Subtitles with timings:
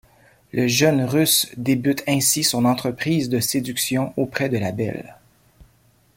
[0.51, 5.15] Le jeune Russe débute ainsi son entreprise de séduction auprès de la belle.